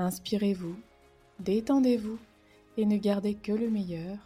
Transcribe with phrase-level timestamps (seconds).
[0.00, 0.78] Inspirez-vous,
[1.40, 2.20] détendez-vous
[2.76, 4.16] et ne gardez que le meilleur,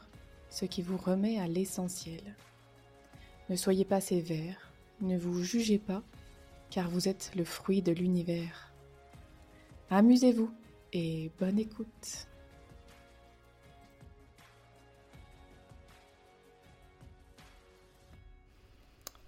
[0.51, 2.21] ce qui vous remet à l'essentiel.
[3.49, 6.03] Ne soyez pas sévère, ne vous jugez pas,
[6.69, 8.71] car vous êtes le fruit de l'univers.
[9.89, 10.51] Amusez-vous
[10.93, 12.27] et bonne écoute.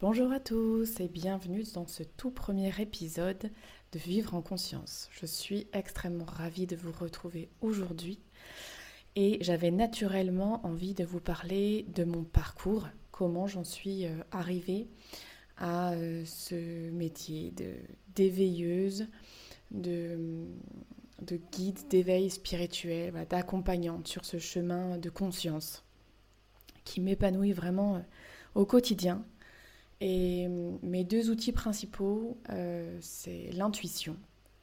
[0.02, 3.50] Bonjour à tous et bienvenue dans ce tout premier épisode
[3.96, 5.08] Vivre en conscience.
[5.12, 8.18] Je suis extrêmement ravie de vous retrouver aujourd'hui
[9.14, 14.88] et j'avais naturellement envie de vous parler de mon parcours, comment j'en suis euh, arrivée
[15.58, 17.54] à euh, ce métier
[18.16, 19.06] d'éveilleuse,
[19.70, 20.44] de,
[21.22, 25.84] de guide d'éveil spirituel, d'accompagnante sur ce chemin de conscience
[26.84, 28.00] qui m'épanouit vraiment euh,
[28.56, 29.24] au quotidien
[30.00, 34.16] et hum, mes deux outils principaux, euh, c'est l'intuition.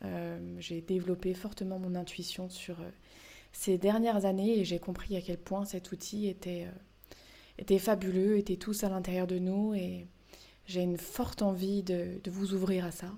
[0.04, 2.90] Euh, j'ai développé fortement mon intuition sur euh,
[3.52, 6.68] ces dernières années et j'ai compris à quel point cet outil était,
[7.78, 10.08] fabuleux, était tous à l'intérieur de nous et
[10.66, 13.12] j'ai une forte envie de, de, vous ouvrir à ça.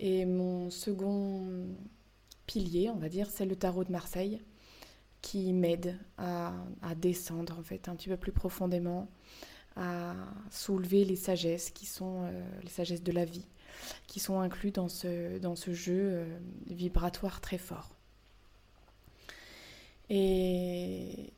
[0.00, 1.68] Et mon second
[2.46, 4.40] pilier, on va dire, c'est le tarot de Marseille
[5.20, 9.08] qui m'aide à, à, descendre en fait un petit peu plus profondément
[9.76, 10.14] à
[10.50, 13.46] soulever les sagesses qui sont euh, les sagesses de la vie,
[14.06, 17.94] qui sont inclus dans ce, dans ce jeu euh, vibratoire très fort.
[20.10, 21.32] Et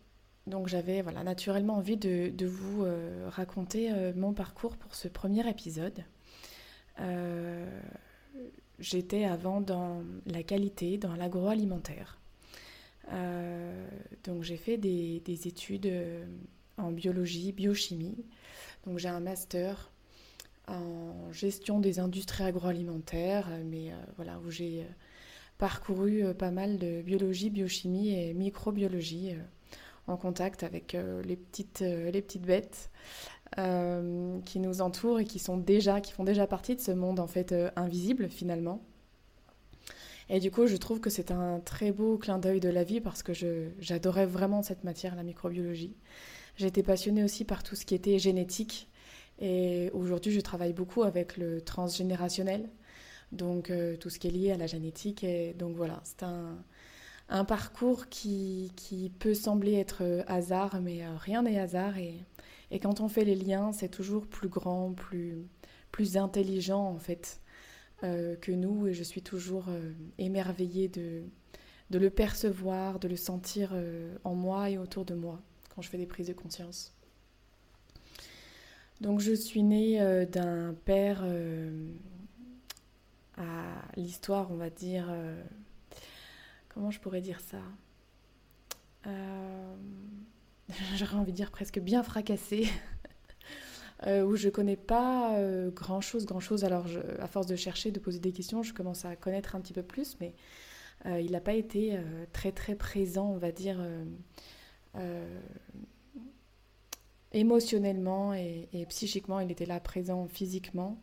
[0.47, 5.49] donc j'avais voilà, naturellement envie de, de vous euh, raconter mon parcours pour ce premier
[5.49, 6.05] épisode.
[8.81, 12.19] J'étais avant dans la qualité, dans l'agroalimentaire.
[14.25, 15.89] donc j'ai fait des, des études
[16.79, 18.25] en biologie, biochimie.
[18.87, 19.91] Donc j'ai un master
[20.69, 24.93] en gestion des industries agroalimentaires, mais euh, voilà, où j'ai euh,
[25.59, 29.35] parcouru euh, pas mal de biologie, biochimie et microbiologie
[30.07, 32.91] en contact avec les, petites, les petites bêtes
[33.56, 37.27] qui nous entourent et qui, sont déjà, qui font déjà partie de ce monde en
[37.27, 38.83] fait invisible finalement.
[40.29, 43.01] Et du coup, je trouve que c'est un très beau clin d'œil de la vie
[43.01, 43.33] parce que
[43.79, 45.95] j'adorais vraiment cette matière, la microbiologie.
[46.56, 48.88] J'étais passionnée aussi par tout ce qui était génétique.
[49.41, 52.69] Et aujourd'hui, je travaille beaucoup avec le transgénérationnel,
[53.32, 55.25] donc euh, tout ce qui est lié à la génétique.
[55.25, 58.70] Et donc voilà, c'est un, parcours qui,
[59.19, 61.98] peut sembler être euh, hasard, mais euh, rien n'est hasard.
[61.98, 62.14] Et,
[62.82, 67.41] quand on fait les liens, c'est toujours plus grand, plus, intelligent en fait
[68.00, 68.88] que nous.
[68.88, 69.66] Et je suis toujours
[70.19, 71.22] émerveillée de
[71.93, 73.72] le percevoir, de le sentir
[74.25, 75.41] en moi et autour de moi
[75.75, 76.95] quand je fais des prises de conscience.
[79.01, 81.89] Donc je suis née euh, d'un père euh,
[83.37, 85.43] à l'histoire, on va dire, euh,
[86.69, 87.59] comment je pourrais dire ça?
[90.97, 92.67] J'aurais envie de dire presque bien fracassé,
[94.06, 95.39] où je connais pas
[95.75, 96.65] grand chose, grand chose.
[96.65, 96.87] Alors
[97.21, 99.83] à force de chercher, de poser des questions, je commence à connaître un petit peu
[99.83, 100.35] plus, mais
[101.05, 101.99] il n'a pas été
[102.33, 103.79] très très présent, on va dire
[107.34, 110.99] émotionnellement et, psychiquement, il était là présent physiquement,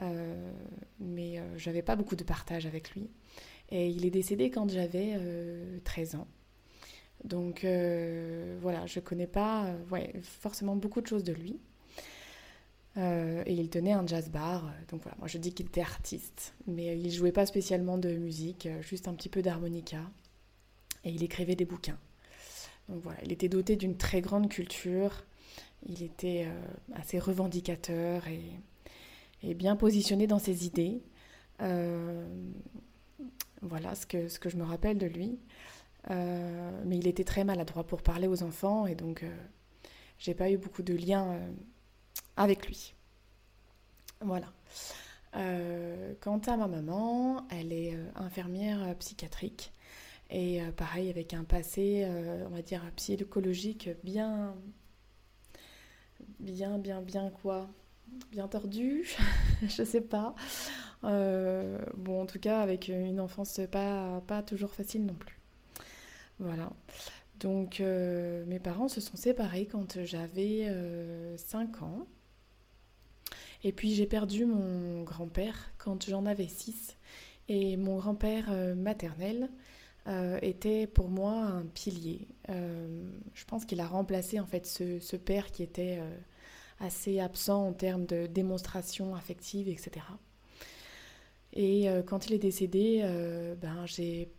[0.00, 0.52] euh,
[0.98, 3.08] mais euh, j'avais pas beaucoup de partage avec lui.
[3.70, 5.16] Et il est décédé quand j'avais
[5.84, 6.26] 13 ans.
[7.24, 7.64] Donc
[8.60, 11.60] voilà, je connais pas ouais, forcément beaucoup de choses de lui.
[12.96, 14.72] et il tenait un jazz bar.
[14.88, 18.68] Donc voilà, moi je dis qu'il était artiste, mais il jouait pas spécialement de musique,
[18.80, 20.00] juste un petit peu d'harmonica.
[21.04, 21.98] Et il écrivait des bouquins.
[23.22, 25.24] Il était doté d'une très grande culture,
[25.86, 31.02] il était euh, assez revendicateur et, bien positionné dans ses idées.
[31.62, 32.26] Euh,
[33.62, 35.38] voilà ce que, je me rappelle de lui.
[36.10, 39.24] Euh, mais il était très maladroit pour parler aux enfants et donc
[40.18, 41.38] j'ai pas eu beaucoup de liens
[42.36, 42.94] avec lui.
[44.20, 44.52] Voilà.
[46.20, 49.72] quant à ma maman, elle est infirmière psychiatrique
[50.30, 54.54] et euh, pareil, avec un passé, euh, on va dire, psychologique bien,
[56.38, 57.68] bien, bien, bien quoi
[58.32, 59.08] bien tordu,
[59.62, 60.34] je sais pas.
[61.02, 65.38] bon, en tout cas, avec une enfance pas, pas toujours facile non plus.
[66.40, 66.72] Voilà.
[67.38, 70.66] Donc, mes parents se sont séparés quand j'avais
[71.36, 72.08] 5 ans.
[73.62, 76.96] Et puis, j'ai perdu mon grand-père quand j'en avais 6.
[77.46, 79.50] Et mon grand-père maternel
[80.08, 82.26] euh, était pour moi un pilier.
[82.48, 83.04] Euh,
[83.34, 86.16] je pense qu'il a remplacé en fait ce, père qui était euh,
[86.80, 90.06] assez absent en termes de démonstration affective, etc.
[91.52, 93.02] Et quand il est décédé,
[93.60, 94.30] ben, j'ai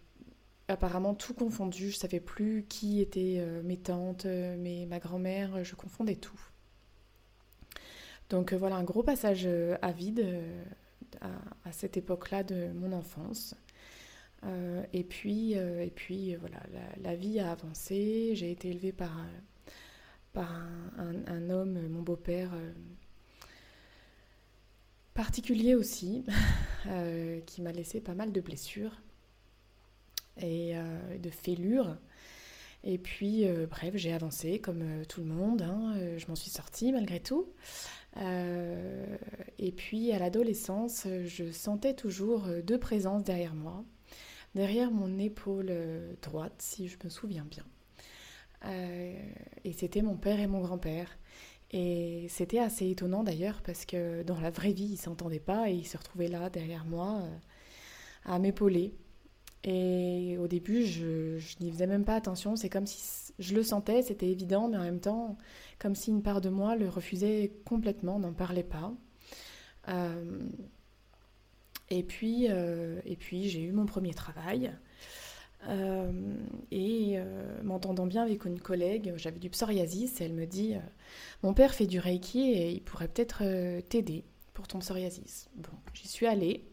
[0.69, 1.91] apparemment tout confondu.
[1.91, 6.39] Je savais plus qui étaient mes tantes, mes, ma grand-mère, je confondais tout.
[8.29, 9.45] Donc voilà un gros passage
[9.81, 10.25] à vide
[11.19, 13.55] à cette époque-là de mon enfance.
[14.43, 16.61] Euh, et puis, euh, et puis voilà,
[17.01, 18.31] la, vie a avancé.
[18.35, 19.11] J'ai été élevée par,
[20.35, 22.71] un, homme, mon beau-père, euh,
[25.13, 26.23] particulier aussi,
[27.45, 29.01] qui m'a laissé pas mal de blessures
[30.41, 30.73] et
[31.19, 31.97] de fêlures.
[32.83, 35.61] Et puis, bref, j'ai avancé comme tout le monde.
[35.61, 37.49] Hein, je m'en suis sortie malgré tout.
[38.17, 43.85] et puis, à l'adolescence, je sentais toujours deux présences derrière moi
[44.55, 47.65] derrière mon épaule euh, droite, si je me souviens bien.
[48.65, 49.15] Euh,
[49.63, 51.17] et c'était mon père et mon grand-père.
[51.71, 55.73] Et c'était assez étonnant d'ailleurs parce que dans la vraie vie, ils s'entendaient pas et
[55.73, 57.37] ils se retrouvaient là derrière moi euh,
[58.25, 58.93] à m'épauler.
[59.63, 62.55] Et au début, je, n'y faisais même pas attention.
[62.55, 65.37] C'est comme si je le sentais, c'était évident, mais en même temps,
[65.79, 68.91] comme si une part de moi le refusait complètement, n'en parlait pas.
[71.91, 74.71] Et puis, euh, et puis j'ai eu mon premier travail.
[75.67, 76.11] Euh,
[76.71, 80.75] et euh, m'entendant bien avec une collègue, j'avais du psoriasis, elle me dit
[81.43, 83.43] Mon père fait du reiki et il pourrait peut-être
[83.89, 84.23] t'aider
[84.53, 85.49] pour ton psoriasis.
[85.55, 86.63] Bon, j'y suis allée.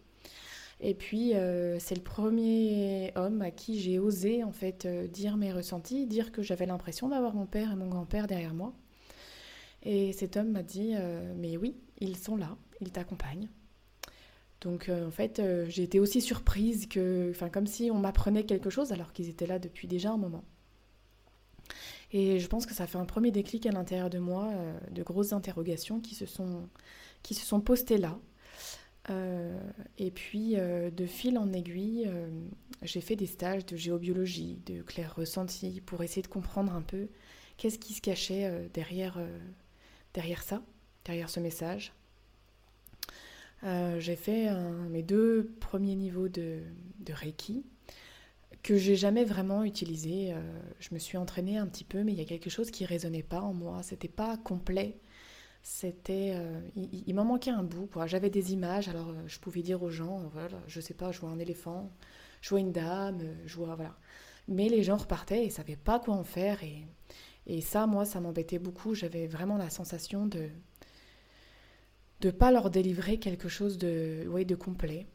[0.81, 1.33] Et puis,
[1.81, 6.43] c'est le premier homme à qui j'ai osé en fait dire mes ressentis, dire que
[6.43, 8.73] j'avais l'impression d'avoir mon père et mon grand-père derrière moi.
[9.83, 10.95] Et cet homme m'a dit
[11.37, 13.49] Mais oui, ils sont là, ils t'accompagnent.
[14.61, 18.45] Donc euh, en fait, euh, j'ai été aussi surprise que, enfin comme si on m'apprenait
[18.45, 20.45] quelque chose alors qu'ils étaient là depuis déjà un moment.
[22.11, 25.03] Et je pense que ça fait un premier déclic à l'intérieur de moi, euh, de
[25.03, 26.69] grosses interrogations qui se sont,
[27.23, 28.19] qui se sont postées là.
[29.97, 32.11] et puis, de fil en aiguille,
[32.83, 37.09] j'ai fait des stages de géobiologie, de clair ressenti, pour essayer de comprendre un peu
[37.57, 39.19] qu'est-ce qui se cachait derrière,
[40.13, 40.63] derrière ça,
[41.07, 41.95] derrière ce message.
[43.65, 44.51] Euh, j'ai fait
[44.89, 46.63] mes deux premiers niveaux de,
[47.11, 47.65] Reiki
[48.63, 50.33] que j'ai jamais vraiment utilisé.
[50.33, 50.41] Euh,
[50.79, 53.23] je me suis entraînée un petit peu, mais il y a quelque chose qui résonnait
[53.23, 53.83] pas en moi.
[53.83, 54.99] C'était pas complet.
[55.63, 57.89] C'était, euh, il, m'en manquait un bout.
[58.07, 61.31] J'avais des images, alors je pouvais dire aux gens, voilà, je sais pas, je vois
[61.31, 61.91] un éléphant,
[62.41, 63.77] je vois une dame, je vois.
[64.49, 66.61] Mais les gens repartaient et savaient pas quoi en faire
[67.49, 68.95] et ça, moi, ça m'embêtait beaucoup.
[68.95, 70.51] J'avais vraiment la sensation de
[72.21, 75.07] de pas leur délivrer quelque chose de, ouais, de complet.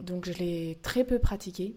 [0.00, 1.76] Donc je l'ai très peu pratiqué,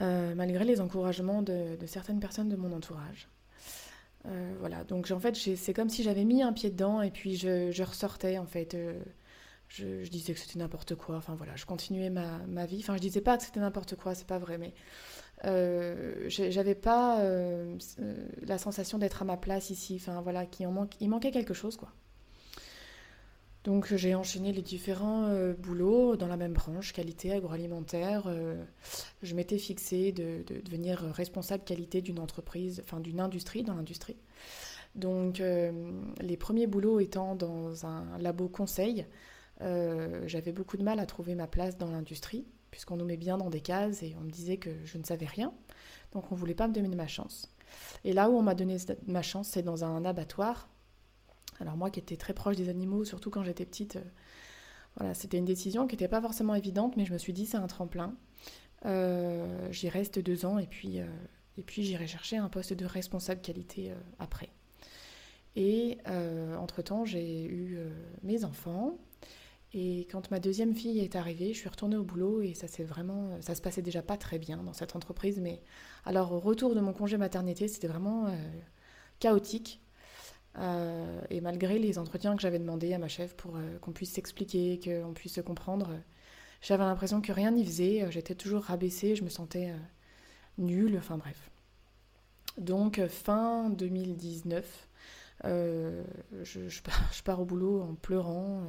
[0.00, 3.28] euh, malgré les encouragements de, certaines personnes de mon entourage.
[4.26, 7.36] Euh, voilà, donc en fait c'est comme si j'avais mis un pied dedans et puis
[7.36, 8.74] je, ressortais en fait.
[8.74, 9.00] Euh,
[9.68, 12.78] je, disais que c'était n'importe quoi, enfin voilà, je continuais ma, ma, vie.
[12.80, 14.74] Enfin je disais pas que c'était n'importe quoi, c'est pas vrai, mais
[16.28, 17.22] j'avais pas
[18.42, 19.96] la sensation d'être à ma place ici.
[20.00, 21.92] Enfin voilà, qui en manque, il manquait quelque chose quoi.
[23.64, 28.24] Donc j'ai enchaîné les différents euh, boulots dans la même branche, qualité agroalimentaire.
[28.26, 28.62] Euh,
[29.22, 34.16] je m'étais fixée de, devenir responsable qualité d'une entreprise, enfin d'une industrie, dans l'industrie.
[34.94, 39.06] Donc euh, les premiers boulots étant dans un labo conseil,
[40.24, 43.50] j'avais beaucoup de mal à trouver ma place dans l'industrie, puisqu'on nous met bien dans
[43.50, 45.52] des cases et on me disait que je ne savais rien.
[46.12, 47.54] Donc on ne voulait pas me donner ma chance.
[48.04, 50.70] Et là où on m'a donné ma chance, c'est dans un abattoir
[51.60, 54.04] alors moi qui étais très proche des animaux, surtout quand j'étais petite, euh,
[54.96, 57.58] voilà, c'était une décision qui n'était pas forcément évidente, mais je me suis dit c'est
[57.58, 58.16] un tremplin.
[58.86, 61.06] Euh, j'y reste deux ans et puis, euh,
[61.58, 64.48] et puis j'irai chercher un poste de responsable qualité après.
[65.56, 65.98] Et
[66.58, 67.78] entre-temps, j'ai eu
[68.22, 68.96] mes enfants.
[69.72, 72.84] Et quand ma deuxième fille est arrivée, je suis retournée au boulot et ça s'est
[72.84, 75.38] vraiment, ça se passait déjà pas très bien dans cette entreprise.
[75.40, 75.60] Mais
[76.04, 78.26] alors au retour de mon congé maternité, c'était vraiment
[79.18, 79.80] chaotique.
[80.58, 84.12] Euh, et malgré les entretiens que j'avais demandé à ma chef pour euh, qu'on puisse
[84.12, 85.90] s'expliquer, qu'on puisse se comprendre,
[86.60, 88.02] j'avais l'impression que rien n'y faisait.
[88.02, 89.72] Euh, j'étais toujours rabaissée, je me sentais
[90.58, 91.50] nulle, enfin bref.
[92.58, 94.88] Donc fin 2019,
[95.44, 96.82] je,
[97.24, 98.64] pars, au boulot en pleurant.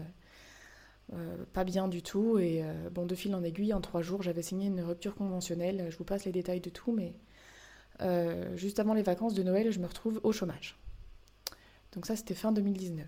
[1.52, 2.38] pas bien du tout.
[2.38, 5.88] Et bon, de fil en aiguille, en trois jours, j'avais signé une rupture conventionnelle.
[5.90, 7.14] Je vous passe les détails de tout, mais
[8.56, 10.81] juste avant les vacances de Noël, je me retrouve au chômage.
[11.94, 13.08] Donc ça, c'était fin 2019.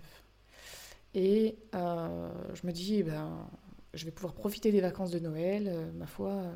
[1.14, 3.48] Et je me dis, eh ben,
[3.94, 6.54] je vais pouvoir profiter des vacances de Noël, euh, ma foi, euh,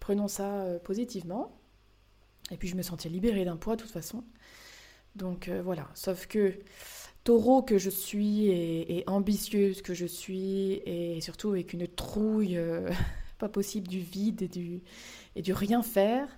[0.00, 1.58] prenons ça euh, positivement.
[2.50, 4.24] Et puis je me sentais libérée d'un poids de toute façon.
[5.14, 6.54] Donc voilà, sauf que
[7.22, 12.58] taureau que je suis et, ambitieuse que je suis et surtout avec une trouille
[13.38, 14.82] pas possible du vide et du,
[15.34, 16.28] et du rien faire,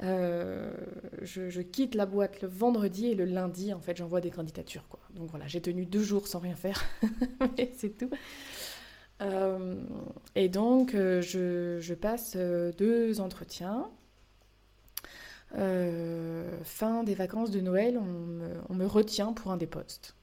[0.00, 5.00] je, quitte la boîte le vendredi et le lundi en fait j'envoie des candidatures quoi.
[5.14, 6.82] Donc voilà, j'ai tenu deux jours sans rien faire,
[7.56, 8.10] mais c'est tout.
[9.20, 9.76] Euh,
[10.34, 13.90] et donc, euh, je, passe euh, deux entretiens.
[15.52, 20.14] fin des vacances de Noël, on me, retient pour un des postes.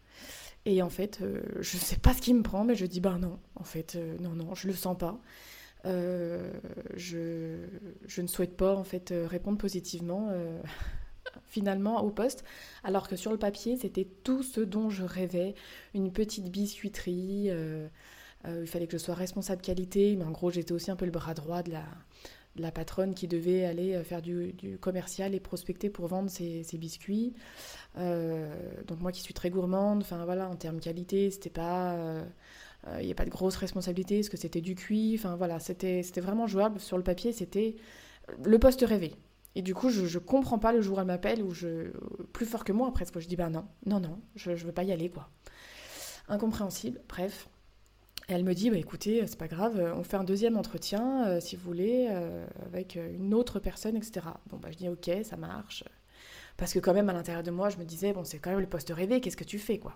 [0.65, 1.19] Et en fait,
[1.59, 3.97] je ne sais pas ce qui me prend, mais je dis bah non, en fait,
[4.19, 5.19] non, non, je le sens pas.
[5.85, 7.57] Je,
[8.07, 10.31] je, ne souhaite pas en fait répondre positivement
[11.45, 12.43] finalement au poste,
[12.83, 15.55] alors que sur le papier, c'était tout ce dont je rêvais,
[15.93, 17.51] une petite biscuiterie.
[18.47, 21.05] Euh, il fallait que je sois responsable qualité, mais en gros, j'étais aussi un peu
[21.05, 25.89] le bras droit de la, patronne qui devait aller euh, faire du, commercial et prospecter
[25.89, 27.33] pour vendre ses, biscuits.
[27.97, 28.53] Euh,
[28.87, 32.23] donc moi qui suis très gourmande, enfin voilà, en termes qualité, c'était pas,
[32.99, 36.01] il n'y a pas de grosse responsabilité, parce que c'était du cuit, enfin voilà, c'était
[36.17, 37.75] vraiment jouable sur le papier, c'était
[38.43, 39.15] le poste rêvé.
[39.55, 41.53] Et du coup, je, ne comprends pas le jour où elle m'appelle, ou
[42.33, 44.83] plus fort que moi presque, je dis bah non, non, non, je, ne veux pas
[44.83, 45.29] y aller quoi.
[46.27, 47.47] Incompréhensible, bref.
[48.27, 51.39] Et elle me dit, bah, écoutez, c'est pas grave, on fait un deuxième entretien, euh,
[51.39, 54.25] si vous voulez, euh, avec une autre personne, etc.
[54.49, 55.83] Bon, bah, je dis, ok, ça marche.
[56.57, 58.59] Parce que quand même, à l'intérieur de moi, je me disais, bon, c'est quand même
[58.59, 59.95] le poste rêvé, qu'est-ce que tu fais, quoi?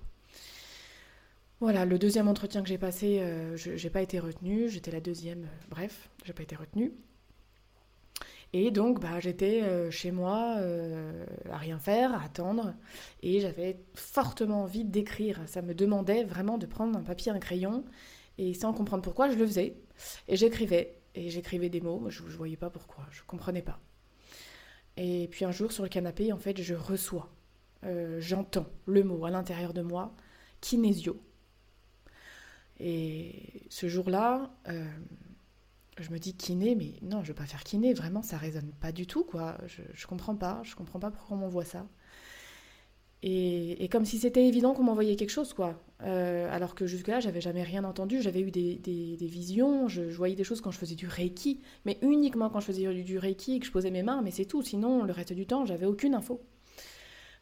[1.59, 5.01] Voilà, le deuxième entretien que j'ai passé, euh, je j'ai pas été retenue, j'étais la
[5.01, 6.93] deuxième, bref, j'ai pas été retenue.
[8.53, 10.57] Et donc, bah, j'étais chez moi
[11.51, 12.73] à rien faire, à attendre,
[13.21, 15.39] et j'avais fortement envie d'écrire.
[15.45, 17.85] Ça me demandait vraiment de prendre un papier, un crayon,
[18.39, 19.75] et sans comprendre pourquoi, je le faisais.
[20.27, 20.95] Et j'écrivais.
[21.13, 23.79] Et j'écrivais des mots, je ne voyais pas pourquoi, je ne comprenais pas.
[24.97, 27.29] Et puis un jour, sur le canapé, en fait, je reçois,
[27.83, 30.13] euh, j'entends le mot à l'intérieur de moi,
[30.61, 31.21] kinésio.
[32.79, 34.85] Et ce jour-là, euh,
[35.99, 38.91] je me dis kiné, mais non, je veux pas faire kiné, vraiment, ça résonne pas
[38.91, 39.57] du tout, quoi.
[39.67, 41.85] Je, ne comprends pas, je comprends pas pourquoi on m'envoie ça.
[43.21, 45.81] Et, comme si c'était évident qu'on m'envoyait quelque chose, quoi.
[46.03, 48.21] Euh, alors que jusque-là, j'avais jamais rien entendu.
[48.21, 52.49] J'avais eu des, visions, je, voyais des choses quand je faisais du reiki, mais uniquement
[52.49, 54.61] quand je faisais du, reiki et que je posais mes mains, mais c'est tout.
[54.61, 56.41] Sinon, le reste du temps, j'avais aucune info.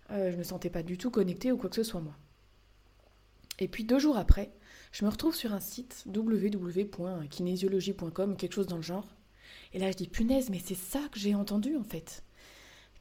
[0.10, 2.15] Euh, je me sentais pas du tout connectée ou quoi que ce soit, moi.
[3.60, 4.51] Et puis deux jours après,
[4.97, 9.05] je me retrouve sur un site www.kinésiologie.com, quelque chose dans le genre.
[9.73, 12.23] Et là, je dis punaise, mais c'est ça que j'ai entendu en fait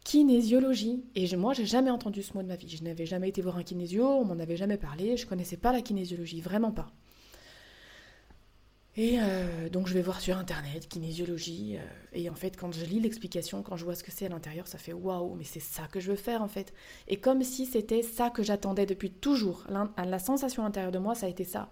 [0.04, 1.06] kinésiologie.
[1.14, 2.68] Et moi, j'ai jamais entendu ce mot de ma vie.
[2.68, 5.72] Je n'avais jamais été voir un kinésio, on m'en avait jamais parlé, je connaissais pas
[5.72, 6.92] la kinésiologie, vraiment pas.
[8.98, 11.76] Et euh, donc je vais voir sur internet kinésiologie.
[11.76, 11.80] Euh,
[12.14, 14.66] et en fait, quand je lis l'explication, quand je vois ce que c'est à l'intérieur,
[14.66, 16.72] ça fait waouh, mais c'est ça que je veux faire en fait.
[17.06, 19.64] Et comme si c'était ça que j'attendais depuis toujours.
[19.68, 21.70] La, la, sensation à l'intérieur de moi, ça a été ça.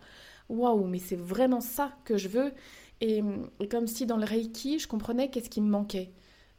[0.51, 2.53] Waouh, mais c'est vraiment ça que je veux.
[3.01, 3.23] Et,
[3.71, 6.13] comme si dans le Reiki, je comprenais qu'est-ce qui me manquait.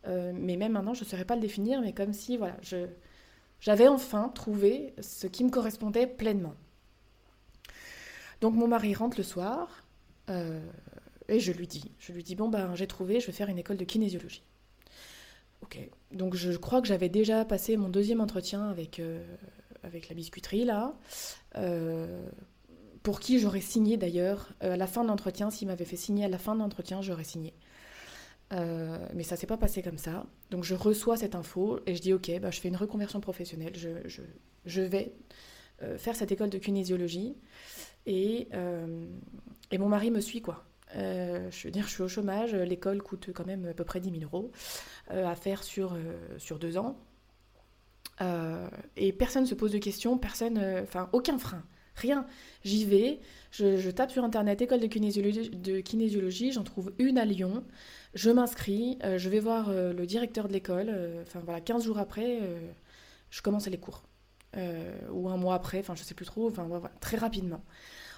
[0.07, 2.87] Euh, mais même maintenant, je ne saurais pas le définir, mais comme si voilà, je,
[3.59, 6.55] j'avais enfin trouvé ce qui me correspondait pleinement.
[8.41, 9.84] Donc mon mari rentre le soir
[10.27, 13.57] et je lui dis, je lui dis bon ben j'ai trouvé, je vais faire une
[13.57, 14.43] école de kinésiologie.
[15.61, 15.79] Ok,
[16.11, 19.23] donc je crois que j'avais déjà passé mon deuxième entretien avec euh,
[19.83, 20.93] avec la biscuiterie là,
[23.03, 25.51] pour qui j'aurais signé d'ailleurs à la fin de l'entretien.
[25.51, 27.53] S'il m'avait fait signer à la fin de l'entretien, j'aurais signé.
[28.53, 30.25] Euh, mais ça s'est pas passé comme ça.
[30.51, 33.73] Donc je reçois cette info et je dis ok, bah, je fais une reconversion professionnelle.
[33.75, 33.89] Je,
[34.65, 35.13] je, vais
[35.81, 37.35] euh, faire cette école de kinésiologie
[38.05, 39.05] et, euh,
[39.71, 40.65] et mon mari me suit quoi.
[40.93, 44.11] je veux dire, je suis au chômage, l'école coûte quand même à peu près 10
[44.11, 44.51] 000 euros
[45.09, 45.97] à faire sur,
[46.37, 46.97] sur deux ans.
[48.95, 51.63] et personne ne se pose de questions, personne, enfin aucun frein,
[51.95, 52.25] rien.
[52.63, 53.19] J'y vais,
[53.51, 57.63] je, tape sur internet école de kinésiologie, de kinésiologie j'en trouve une à Lyon.
[58.13, 60.89] Je m'inscris, euh, je vais voir euh, le directeur de l'école.
[60.89, 62.39] Euh, enfin voilà, 15 jours après,
[63.29, 64.03] je commence les cours.
[65.11, 67.63] Ou un mois après, enfin je sais plus trop, enfin voilà, très rapidement.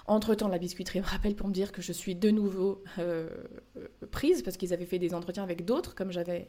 [0.06, 2.82] Entre-temps, la biscuiterie me rappelle pour me dire que je suis de nouveau
[4.10, 6.48] prise parce qu'ils avaient fait des entretiens avec d'autres, comme j'avais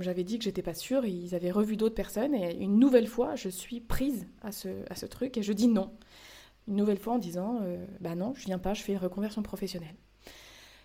[0.00, 3.34] j'avais dit que j'étais pas sûre, ils avaient revu d'autres personnes et une nouvelle fois,
[3.34, 5.90] je suis prise à ce, à ce truc et je dis non.
[6.66, 7.60] Une nouvelle fois en disant,
[8.00, 9.94] bah non, je viens pas, je fais une reconversion professionnelle.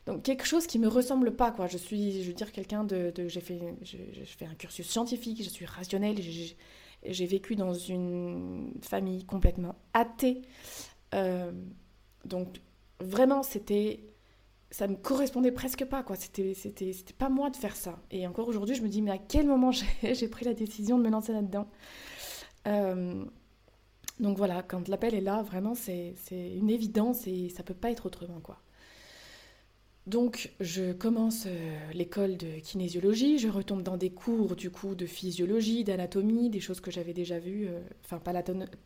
[0.06, 1.68] Donc quelque chose qui me ressemble pas, quoi.
[1.68, 5.50] Je suis, je veux dire, quelqu'un de, j'ai fait, je, fais un cursus scientifique, je
[5.50, 6.18] suis rationnelle,
[7.06, 10.42] vécu dans une famille complètement athée.
[11.16, 11.52] Euh,
[12.26, 12.62] donc
[13.00, 14.02] vraiment, c'était,
[14.72, 16.16] ça me correspondait presque pas, quoi.
[16.18, 16.56] C'était
[17.18, 18.02] pas moi de faire ça.
[18.12, 19.72] Et encore aujourd'hui, je me dis, mais à quel moment
[20.04, 21.68] j'ai pris la décision de me lancer là-dedans?
[22.68, 23.26] Euh,
[24.20, 28.06] Donc voilà, quand l'appel est là, vraiment, c'est une évidence et ça peut pas être
[28.08, 28.62] autrement, quoi.
[30.06, 35.06] Donc je commence euh, l'école de kinésiologie, je retombe dans des cours du coup de
[35.06, 38.34] physiologie, d'anatomie, des choses que j'avais déjà vues, euh, enfin pas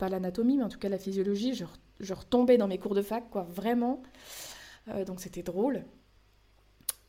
[0.08, 3.42] l'anatomie mais en tout cas la physiologie, je, retombais dans mes cours de fac quoi,
[3.50, 4.00] vraiment.
[4.88, 5.84] Euh, donc c'était drôle.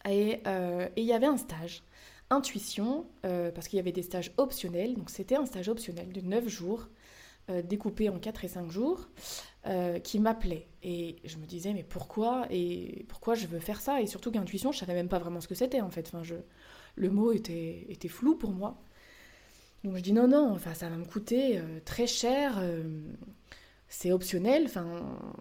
[0.09, 0.41] Et
[0.97, 1.83] il y avait un stage,
[2.31, 6.47] intuition, parce qu'il y avait des stages optionnels, donc c'était un stage optionnel de 9
[6.47, 6.87] jours,
[7.65, 9.09] découpé en 4 et 5 jours.
[9.67, 10.67] Euh, qui m'appelait.
[10.83, 14.01] Et je me disais, mais pourquoi Et pourquoi je veux faire ça?
[14.01, 16.07] Et surtout qu'intuition, je savais même pas vraiment ce que c'était en fait.
[16.07, 16.35] Enfin, je,
[16.95, 18.77] le mot était, était flou pour moi.
[19.83, 22.57] Donc je dis non, non, enfin, ça va me coûter euh, très cher.
[22.59, 22.83] Euh,
[23.89, 24.85] c'est optionnel, enfin,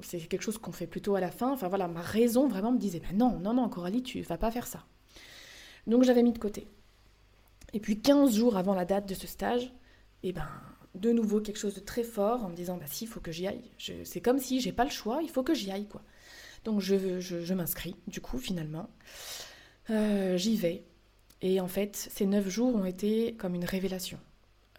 [0.03, 1.53] c'est quelque chose qu'on fait plutôt à la fin.
[1.53, 4.51] Enfin voilà, ma raison vraiment me disait, ben non, non, non, Coralie, tu vas pas
[4.51, 4.85] faire ça.
[5.87, 6.67] Donc j'avais mis de côté.
[7.73, 9.73] Et puis 15 jours avant la date de ce stage,
[10.25, 10.49] eh ben,
[11.01, 13.33] de nouveau quelque chose de très fort en me disant bah si, il faut que
[13.33, 13.71] j'y aille.
[14.05, 16.03] C'est comme si j'ai pas le choix, il faut que j'y aille quoi.
[16.65, 18.89] Donc je, je, m'inscris du coup finalement.
[19.91, 20.85] Euh, j'y vais.
[21.41, 24.19] Et en fait, ces neuf jours ont été comme une révélation.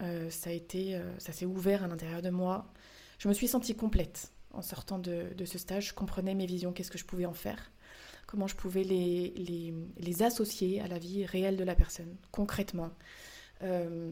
[0.02, 2.72] Euh, ça a été, euh, ça s'est ouvert à l'intérieur de moi.
[3.18, 5.88] Je me suis sentie complète en sortant de, ce stage.
[5.88, 7.70] Je comprenais mes visions, qu'est-ce que je pouvais en faire,
[8.26, 12.90] comment je pouvais les, les, les associer à la vie réelle de la personne, concrètement.
[13.62, 14.10] Euh,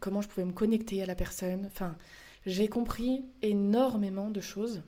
[0.00, 1.66] comment je pouvais me connecter à la personne.
[1.66, 1.96] Enfin,
[2.44, 4.82] j'ai compris énormément de choses.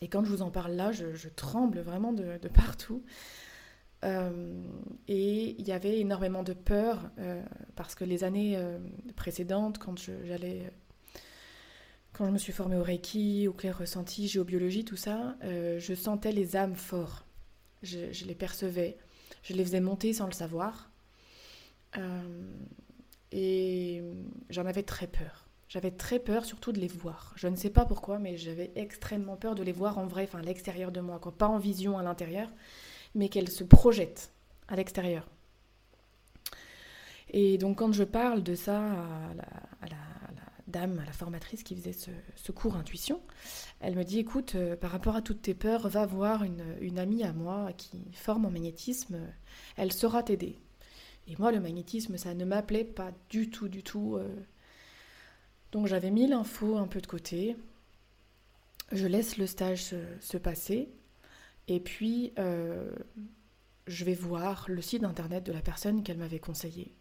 [0.00, 3.02] Et quand je vous en parle là, je, tremble vraiment de, partout.
[4.04, 4.62] Euh,
[5.08, 7.42] et il y avait énormément de peur euh,
[7.74, 8.58] parce que les années
[9.16, 9.96] précédentes, quand
[12.12, 16.32] quand je me suis formée au Reiki, au clair ressenti, géobiologie, tout ça, je sentais
[16.32, 17.26] les âmes forts.
[17.82, 18.98] je, les percevais.
[19.42, 20.90] Je les faisais monter sans le savoir.
[21.96, 22.52] Euh,
[23.32, 24.02] et
[24.50, 25.48] j'en avais très peur.
[25.68, 27.34] J'avais très peur surtout de les voir.
[27.36, 30.38] Je ne sais pas pourquoi, mais j'avais extrêmement peur de les voir en vrai, enfin
[30.38, 31.36] à l'extérieur de moi, quoi.
[31.36, 32.48] pas en vision à l'intérieur,
[33.14, 34.32] mais qu'elles se projettent
[34.68, 35.28] à l'extérieur.
[37.30, 39.96] Et donc quand je parle de ça à la,
[40.66, 43.20] dame, à la formatrice qui faisait ce, cours intuition,
[43.80, 46.98] elle me dit, écoute, euh, par rapport à toutes tes peurs, va voir une, une
[46.98, 49.18] amie à moi qui forme en magnétisme,
[49.76, 50.58] elle saura t'aider.
[51.28, 54.16] Et moi, le magnétisme, ça ne m'appelait pas du tout, du tout.
[54.16, 54.26] Euh.
[55.72, 57.56] Donc j'avais mis l'info un peu de côté.
[58.92, 60.88] Je laisse le stage se, passer.
[61.68, 62.90] Et puis, euh,
[63.86, 66.94] je vais voir le site internet de la personne qu'elle m'avait conseillé.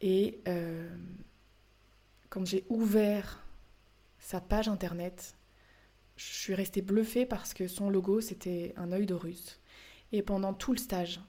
[0.00, 0.88] Et euh,
[2.28, 3.44] quand j'ai ouvert
[4.20, 5.34] sa page internet,
[6.16, 9.58] je suis restée bluffée parce que son logo, c'était un œil d'Horus.
[10.12, 11.20] Et pendant tout le stage,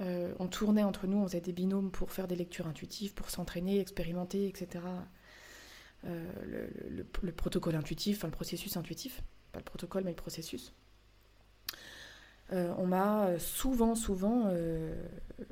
[0.00, 3.30] euh, on tournait entre nous, on faisait des binômes pour faire des lectures intuitives, pour
[3.30, 4.84] s'entraîner, expérimenter, etc.
[6.04, 6.68] Euh,
[7.22, 10.74] le, protocole intuitif, enfin le processus intuitif, pas le protocole mais le processus.
[12.52, 14.52] Euh, on m'a souvent, souvent,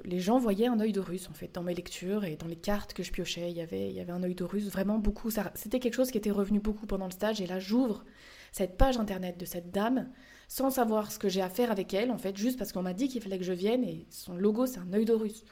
[0.04, 2.57] les gens voyaient un œil de russe en fait dans mes lectures et dans les
[2.57, 4.98] cartes que je piochais, il y avait, il y avait un œil de russe, vraiment
[4.98, 5.30] beaucoup.
[5.54, 8.04] C'était quelque chose qui était revenu beaucoup pendant le stage et là j'ouvre
[8.52, 10.11] cette page internet de cette dame
[10.48, 12.94] sans savoir ce que j'ai à faire avec elle, en fait, juste parce qu'on m'a
[12.94, 15.44] dit qu'il fallait que je vienne et son logo, c'est un œil d'Horus.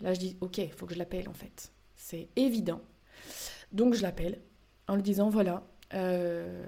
[0.00, 1.72] Là, je dis, ok, il faut que je l'appelle, en fait.
[1.96, 2.80] C'est évident.
[3.72, 4.40] Donc, je l'appelle
[4.88, 6.64] en lui disant, voilà, euh,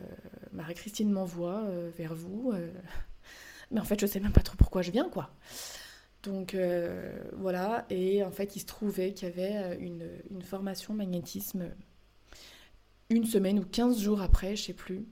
[0.53, 2.71] Marie-Christine m'envoie euh, vers vous, euh,
[3.71, 5.31] mais en fait, je sais même pas trop pourquoi je viens, quoi.
[6.23, 6.57] Donc,
[7.33, 11.69] voilà, et en fait, il se trouvait qu'il y avait une, une formation magnétisme
[13.11, 15.05] une semaine ou 15 jours après, je sais plus,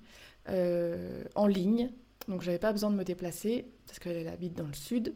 [0.46, 1.90] en ligne,
[2.30, 5.14] donc j'avais pas besoin de me déplacer parce qu'elle habite dans le sud.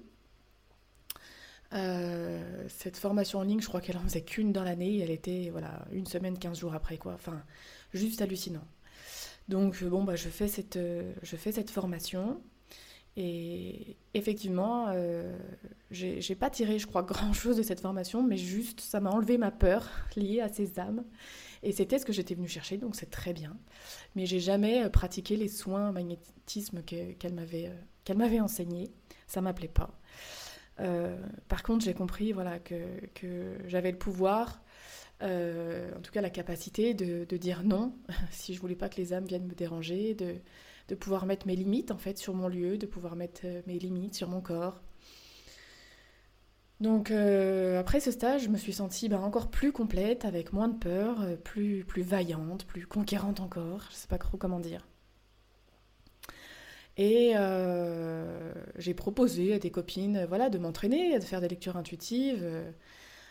[1.72, 4.98] Euh, cette formation en ligne, je crois qu'elle en faisait qu'une dans l'année.
[4.98, 7.14] Elle était voilà une semaine, 15 jours après quoi.
[7.14, 7.42] Enfin,
[7.92, 8.66] juste hallucinant.
[9.48, 12.40] Donc bon bah je fais cette euh, je fais cette formation
[13.16, 15.36] et effectivement euh,
[15.90, 19.38] j'ai pas tiré je crois grand chose de cette formation, mais juste ça m'a enlevé
[19.38, 21.04] ma peur liée à ces âmes
[21.64, 23.56] et c'était ce que j'étais venue chercher, donc c'est très bien.
[24.14, 27.74] Mais j'ai jamais euh, pratiqué les soins magnétisme qu'elle m'avait euh,
[28.04, 28.92] qu'elle m'avait enseigné.
[29.26, 29.90] Ça m'appelait pas.
[31.48, 34.62] par contre, j'ai compris voilà, que, que j'avais le pouvoir,
[35.22, 37.96] en tout cas la capacité de, de, dire non
[38.30, 40.36] si je voulais pas que les âmes viennent me déranger, de,
[40.88, 44.14] de pouvoir mettre mes limites en fait sur mon lieu, de pouvoir mettre mes limites
[44.14, 44.82] sur mon corps.
[46.84, 50.68] Donc euh, après ce stage, je me suis sentie ben, encore plus complète, avec moins
[50.68, 54.60] de peur, euh, plus, plus vaillante, plus conquérante encore, je ne sais pas trop comment
[54.60, 54.86] dire.
[56.98, 62.46] Et euh, j'ai proposé à des copines voilà, de m'entraîner, de faire des lectures intuitives.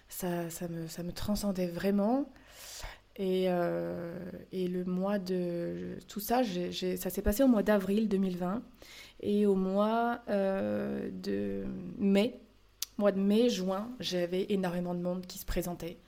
[0.09, 2.33] Ça, ça, me, ça me transcendait vraiment.
[3.17, 5.99] Et, et, le mois de...
[6.07, 8.63] Tout ça, ça s'est passé au mois d'avril 2020.
[9.21, 11.63] Et au mois de
[11.99, 12.42] mai
[12.97, 15.99] mois de mai, juin, j'avais énormément de monde qui se présentait.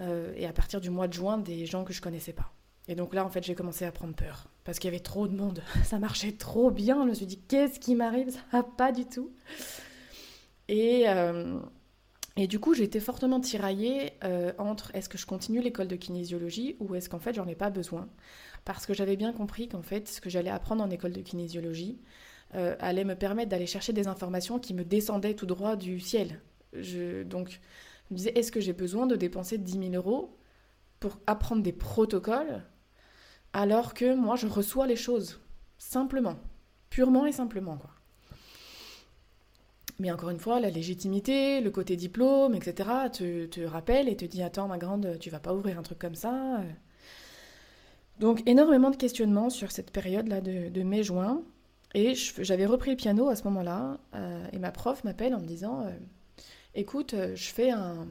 [0.00, 2.52] Euh, et à partir du mois de juin, des gens que je connaissais pas.
[2.88, 4.48] Et donc là, en fait, j'ai commencé à prendre peur.
[4.64, 5.62] Parce qu'il y avait trop de monde.
[5.84, 7.02] Ça marchait trop bien.
[7.04, 8.36] Je me suis dit, qu'est-ce qui m'arrive?
[8.50, 9.30] Ça pas du tout.
[10.68, 11.58] Et, euh,
[12.36, 15.96] et du coup, j'ai été fortement tiraillée euh, entre est-ce que je continue l'école de
[15.96, 18.08] kinésiologie ou est-ce qu'en fait, j'en ai pas besoin?
[18.64, 21.98] Parce que j'avais bien compris qu'en fait, ce que j'allais apprendre en école de kinésiologie,
[22.54, 26.40] euh, allait me permettre d'aller chercher des informations qui me descendaient tout droit du ciel.
[26.72, 27.60] Je, donc,
[28.08, 30.36] je me disais, est-ce que j'ai besoin de dépenser 10 000 euros
[31.00, 32.62] pour apprendre des protocoles
[33.52, 35.40] alors que moi, je reçois les choses
[35.78, 36.36] simplement,
[36.88, 37.90] purement et simplement, quoi.
[39.98, 44.24] Mais encore une fois, la légitimité, le côté diplôme, etc., te, te rappelle et te
[44.24, 46.60] dit Attends, ma grande, tu vas pas ouvrir un truc comme ça.
[48.18, 51.42] Donc, énormément de questionnements sur cette période-là de, de mai-juin.
[51.94, 55.46] Et j'avais repris le piano à ce moment-là, euh, et ma prof m'appelle en me
[55.46, 55.90] disant euh,
[56.74, 58.06] Écoute, euh, je fais un,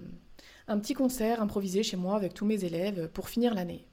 [0.67, 3.87] petit concert improvisé chez moi avec tous mes élèves pour finir l'année.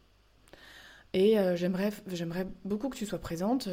[1.14, 3.68] Et j'aimerais, j'aimerais beaucoup que tu sois présente.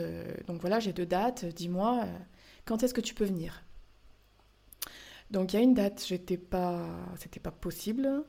[0.47, 1.45] donc voilà, j'ai deux dates.
[1.45, 2.05] Dis-moi,
[2.63, 3.63] quand est-ce que tu peux venir?
[5.29, 8.23] Donc il y a une date, j'étais pas, c'était pas possible.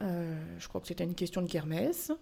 [0.00, 2.12] Euh, je crois que c'était une question de kermesse.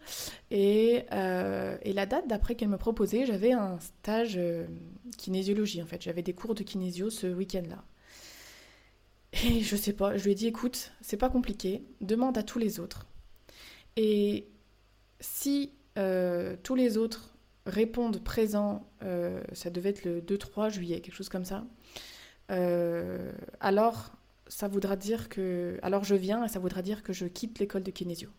[0.51, 4.67] Et, euh, et la date d'après qu'elle me proposait, j'avais un stage euh,
[5.19, 6.03] kinésiologie en fait.
[6.03, 7.85] J'avais des cours de kinésio ce week-end-là.
[9.45, 12.59] Et je sais pas, je lui ai dit écoute, c'est pas compliqué, demande à tous
[12.59, 13.07] les autres.
[13.97, 14.49] Et
[15.21, 15.73] si
[16.63, 17.35] tous les autres
[17.65, 18.87] répondent présent,
[19.53, 21.65] ça devait être le 2-3 juillet, quelque chose comme ça,
[23.61, 24.13] alors
[24.49, 25.79] ça voudra dire que.
[25.83, 28.31] Alors je viens et ça voudra dire que je quitte l'école de kinésio.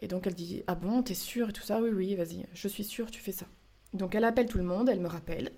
[0.00, 1.80] Et donc elle dit Ah bon, t'es sûre et tout ça?
[1.80, 3.46] Oui, oui, vas-y, je suis sûre, tu fais ça.
[3.92, 5.52] Donc elle appelle tout le monde, elle me rappelle,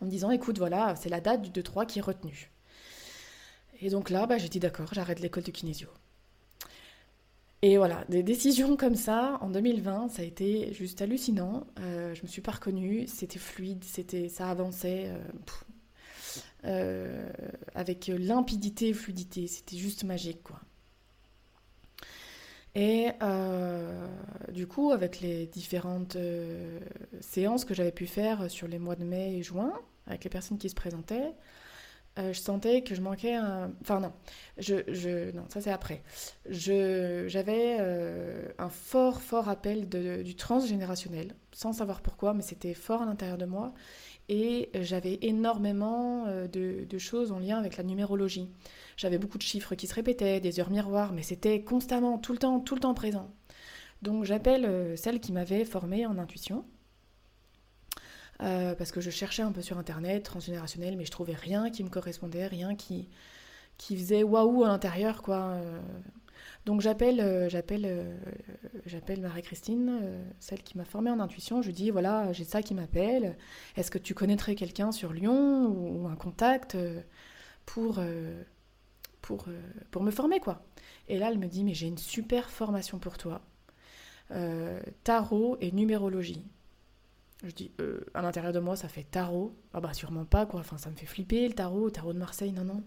[0.00, 2.50] en me disant Écoute, voilà, c'est la date du 2-3 qui est retenue.
[3.80, 5.88] Et donc là, bah, j'ai dit D'accord, j'arrête l'école de kinésio.
[7.60, 11.66] Et voilà, des décisions comme ça, en 2020, ça a été juste hallucinant.
[11.80, 15.06] Euh, je me suis pas reconnue, c'était fluide, c'était, ça avançait.
[15.08, 15.18] Euh,
[16.64, 17.30] euh,
[17.74, 19.46] avec limpidité et fluidité.
[19.46, 20.60] C'était juste magique, quoi.
[22.74, 24.06] Et euh,
[24.52, 26.80] du coup, avec les différentes euh,
[27.20, 29.72] séances que j'avais pu faire sur les mois de mai et juin,
[30.06, 31.34] avec les personnes qui se présentaient,
[32.16, 33.70] je sentais que je manquais un...
[33.80, 34.12] Enfin non,
[34.58, 36.02] je, non ça c'est après.
[36.50, 37.78] J'avais
[38.58, 43.44] un fort, fort appel du transgénérationnel, sans savoir pourquoi, mais c'était fort à l'intérieur de
[43.44, 43.72] moi.
[44.28, 48.50] Et j'avais énormément euh, de, choses en lien avec la numérologie.
[48.96, 52.38] J'avais beaucoup de chiffres qui se répétaient, des heures miroirs, mais c'était constamment, tout le
[52.38, 53.30] temps, tout le temps présent.
[54.02, 56.64] Donc j'appelle euh, celle qui m'avait formée en intuition.
[58.40, 61.82] Euh, parce que je cherchais un peu sur internet, transgénérationnel, mais je trouvais rien qui
[61.82, 63.08] me correspondait, rien qui,
[63.78, 65.56] qui faisait waouh à l'intérieur, quoi.
[66.66, 68.16] Donc j'appelle euh, j'appelle euh,
[68.86, 71.62] j'appelle Marie-Christine, euh, celle qui m'a formée en intuition.
[71.62, 73.36] Je dis voilà, j'ai ça qui m'appelle.
[73.76, 76.76] Est-ce que tu connaîtrais quelqu'un sur Lyon ou, un contact
[77.66, 78.00] pour
[79.22, 79.46] pour
[79.90, 80.62] pour me former quoi?
[81.08, 83.40] Et là elle me dit mais j'ai une super formation pour toi.
[85.04, 86.44] tarot et numérologie.
[87.44, 87.70] Je dis,
[88.14, 89.54] à l'intérieur de moi, ça fait tarot.
[89.72, 90.58] Ah bah sûrement pas, quoi.
[90.58, 92.82] Enfin, ça me fait flipper, le tarot, le tarot de Marseille, non, non.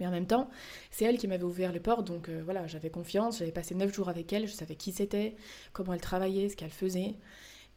[0.00, 0.48] Mais en même temps,
[0.90, 3.92] c'est elle qui m'avait ouvert les portes, donc euh, voilà, j'avais confiance, j'avais passé neuf
[3.94, 5.34] jours avec elle, je savais qui c'était,
[5.72, 7.16] comment elle travaillait, ce qu'elle faisait.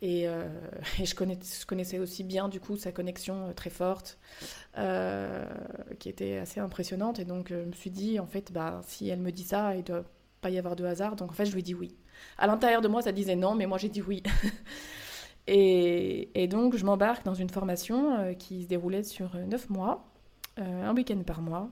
[0.01, 0.47] Et, euh,
[1.03, 4.19] je, connaissais aussi bien du coup sa connexion euh, très forte,
[5.99, 7.19] qui était assez impressionnante.
[7.19, 9.79] Et donc je me suis dit, en fait, bah, si elle me dit ça, il
[9.79, 10.03] ne doit
[10.41, 11.15] pas y avoir de hasard.
[11.15, 11.95] Donc en fait, je lui ai dit oui.
[12.37, 14.21] À l'intérieur de moi, ça disait non, mais moi j'ai dit oui.
[15.47, 20.07] et, et, donc je m'embarque dans une formation qui se déroulait sur neuf mois,
[20.57, 21.71] un week-end par mois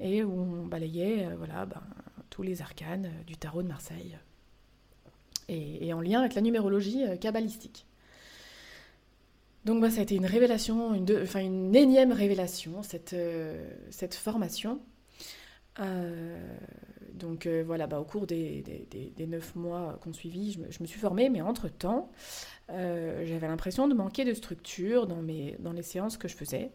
[0.00, 1.82] et où on balayait euh, voilà, ben,
[2.30, 4.16] tous les arcanes euh, du tarot de Marseille,
[5.48, 7.86] et, en lien avec la numérologie euh, kabbalistique.
[9.64, 13.14] Donc bah, ça a été une révélation, une, enfin, une énième révélation, cette,
[14.14, 14.80] formation.
[17.14, 18.64] donc voilà, bah, au cours des,
[19.18, 22.10] neuf mois qu'on suivit, je me, je me, suis formée, mais entre-temps,
[22.68, 26.70] j'avais l'impression de manquer de structure dans les séances que je faisais.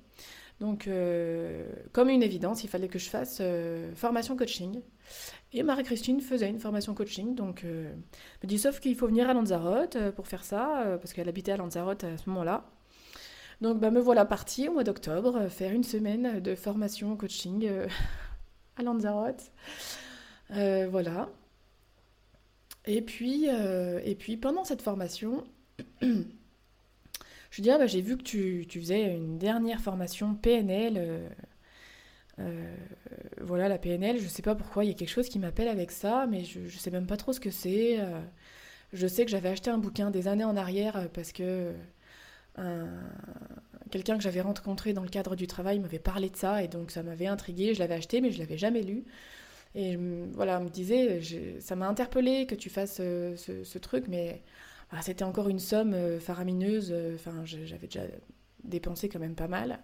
[0.63, 4.79] Donc, euh, comme une évidence, il fallait que je fasse euh, formation coaching.
[5.51, 7.35] Et Marie-Christine faisait une formation coaching.
[7.35, 7.93] Donc, euh,
[8.41, 11.57] me dit sauf qu'il faut venir à Lanzarote pour faire ça, parce qu'elle habitait à
[11.57, 12.63] Lanzarote à ce moment-là.
[13.59, 17.69] Donc, bah, me voilà partie au mois d'octobre faire une semaine de formation coaching
[18.77, 19.51] à Lanzarote.
[20.49, 21.27] voilà.
[22.85, 25.43] Et puis, et puis, pendant cette formation,
[27.53, 30.95] Je lui dis, ah, bah, j'ai vu que tu, faisais une dernière formation PNL.
[30.97, 31.29] Euh,
[32.39, 32.75] euh,
[33.41, 35.91] voilà, la PNL, je sais pas pourquoi, il y a quelque chose qui m'appelle avec
[35.91, 37.99] ça, mais je ne sais même pas trop ce que c'est.
[37.99, 38.19] Euh.
[38.91, 41.73] je sais que j'avais acheté un bouquin des années en arrière parce que
[43.91, 46.89] quelqu'un que j'avais rencontré dans le cadre du travail m'avait parlé de ça et donc
[46.89, 47.75] ça m'avait intrigué.
[47.75, 49.03] Je l'avais acheté, mais je l'avais jamais lu.
[49.75, 49.95] Et
[50.31, 51.21] voilà, on me disait,
[51.59, 54.41] ça m'a interpellé que tu fasses ce, truc, mais
[55.01, 56.89] c'était encore une somme euh, faramineuse.
[56.91, 58.03] Euh, j'avais déjà
[58.63, 59.79] dépensé quand même pas mal.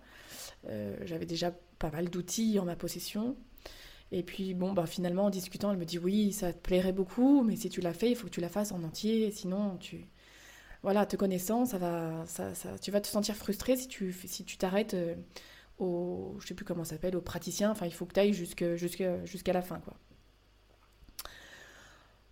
[0.68, 3.36] Euh, j'avais déjà pas mal d'outils en ma possession.
[4.12, 7.44] Et puis, bon, bah, finalement, en discutant, elle me dit oui, ça te plairait beaucoup,
[7.44, 10.08] mais si tu l'as fait, il faut que tu la fasses en entier, sinon tu.
[10.82, 14.58] Voilà, te connaissant, ça va, ça, tu vas te sentir frustré si tu si tu
[14.58, 14.96] t'arrêtes
[15.78, 17.72] au, je sais comment ça s'appelle, au praticien.
[17.72, 19.96] Enfin, il faut que tu ailles jusqu'à la fin, quoi.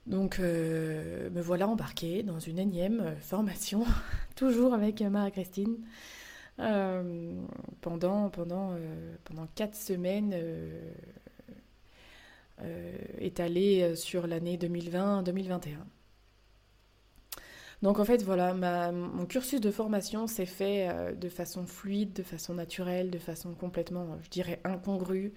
[0.08, 3.84] Donc euh, me voilà embarquée dans une énième euh, formation,
[4.38, 5.78] toujours avec Marie-Christine,
[6.60, 7.34] euh,
[7.82, 8.76] pendant, pendant,
[9.26, 10.36] pendant quatre semaines
[13.20, 15.76] étalées sur l'année 2020-2021.
[17.84, 18.54] Donc en fait, voilà,
[18.92, 24.18] mon cursus de formation s'est fait de façon fluide, de façon naturelle, de façon complètement,
[24.24, 25.34] je dirais, incongrue,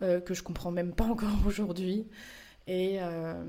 [0.00, 2.06] que je comprends même pas encore aujourd'hui.
[2.66, 3.44] Et, euh,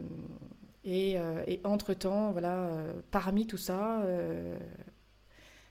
[0.85, 1.17] et,
[1.63, 4.57] entre-temps, voilà, euh, parmi tout ça, euh,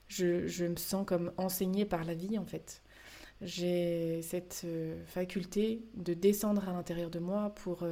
[0.07, 2.81] je, me sens comme enseignée par la vie, en fait.
[3.41, 4.65] J'ai cette
[5.05, 7.85] faculté de descendre à l'intérieur de moi pour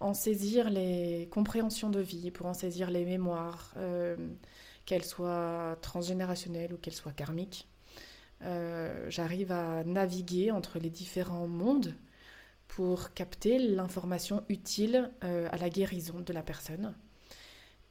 [0.00, 3.74] en saisir les compréhensions de vie, pour en saisir les mémoires,
[4.84, 7.68] qu'elles soient transgénérationnelles ou qu'elles soient karmiques.
[8.40, 11.94] J'arrive à naviguer entre les différents mondes
[12.68, 16.94] pour capter l'information utile euh, à la guérison de la personne.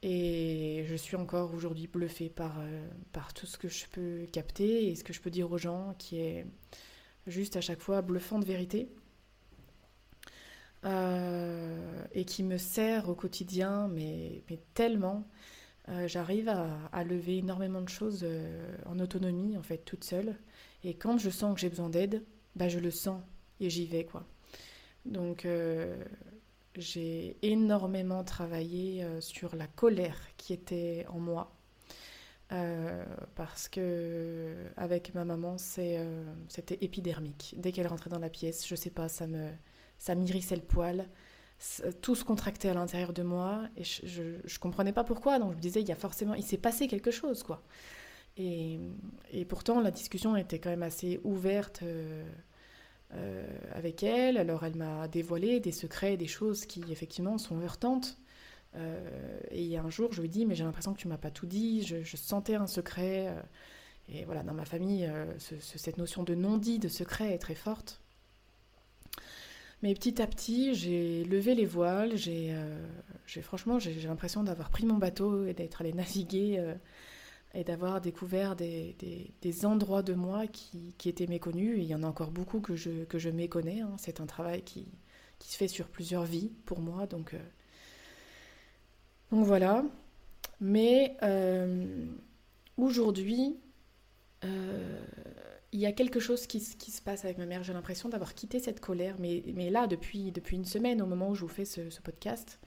[0.02, 4.88] Et je suis encore aujourd'hui bluffée par, euh, par tout ce que je peux capter
[4.88, 6.46] et ce que je peux dire aux gens qui est
[7.26, 8.88] juste à chaque fois bluffant de vérité.
[10.84, 15.26] Euh, et qui me sert au quotidien, mais, mais tellement.
[16.06, 18.26] J'arrive à, lever énormément de choses
[18.86, 20.36] en autonomie, en fait, toute seule.
[20.82, 22.24] Et quand je sens que j'ai besoin d'aide,
[22.56, 23.22] bah, je le sens
[23.60, 24.26] et j'y vais, quoi.
[25.06, 25.96] Donc euh,
[26.76, 31.52] j'ai énormément travaillé euh, sur la colère qui était en moi.
[32.52, 37.56] Euh, parce que avec ma maman, c'était épidermique.
[37.58, 39.48] Dès qu'elle rentrait dans la pièce, je sais pas, ça me
[39.98, 41.08] ça m'irrissait le poil.
[42.02, 45.38] Tout se contractait à l'intérieur de moi et je, je, comprenais pas pourquoi.
[45.38, 47.62] Donc je me disais, il y a forcément, il s'est passé quelque chose, quoi.
[48.36, 48.78] Et,
[49.48, 51.82] pourtant, la discussion était quand même assez ouverte.
[53.72, 54.36] Avec elle.
[54.36, 58.18] Alors elle m'a dévoilé des secrets, des choses qui effectivement sont heurtantes.
[58.76, 61.46] Euh, et un jour, je lui dit, mais j'ai l'impression que tu m'as pas tout
[61.46, 63.28] dit, je, sentais un secret.
[63.28, 63.42] Euh,
[64.08, 68.00] et voilà, dans ma famille, cette notion de non-dit, de secret est très forte.
[69.82, 72.54] Mais petit à petit, j'ai levé les voiles, j'ai
[73.42, 76.74] franchement, j'ai l'impression d'avoir pris mon bateau et d'être allé naviguer
[77.56, 78.94] et d'avoir découvert des,
[79.64, 81.78] endroits de moi qui, étaient méconnus.
[81.78, 83.80] il y en a encore beaucoup que je, que je méconnais.
[83.80, 83.94] Hein.
[83.96, 84.86] C'est un travail qui,
[85.40, 87.06] se fait sur plusieurs vies pour moi.
[87.06, 87.38] Donc, euh,
[89.32, 89.84] donc voilà.
[90.60, 92.06] Mais euh,
[92.76, 93.56] aujourd'hui,
[94.44, 95.00] euh,
[95.72, 97.62] il y a quelque chose qui, se passe avec ma mère.
[97.62, 99.16] J'ai l'impression d'avoir quitté cette colère.
[99.18, 102.60] Mais, mais là, depuis, depuis une semaine, au moment où je vous fais ce, podcast,